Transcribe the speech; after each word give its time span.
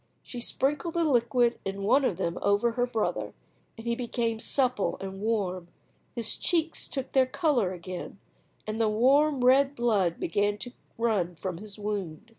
She 0.23 0.41
sprinkled 0.41 0.95
the 0.95 1.03
liquid 1.03 1.59
in 1.63 1.83
one 1.83 2.03
of 2.05 2.17
them 2.17 2.39
over 2.41 2.71
her 2.71 2.87
brother, 2.87 3.35
and 3.77 3.85
he 3.85 3.93
became 3.93 4.39
supple 4.39 4.97
and 4.99 5.21
warm; 5.21 5.67
his 6.15 6.37
cheeks 6.39 6.87
took 6.87 7.11
their 7.11 7.27
colour 7.27 7.71
again, 7.71 8.17
and 8.65 8.81
the 8.81 8.89
warm 8.89 9.45
red 9.45 9.75
blood 9.75 10.19
began 10.19 10.57
to 10.57 10.71
run 10.97 11.35
from 11.35 11.57
his 11.59 11.77
wound. 11.77 12.25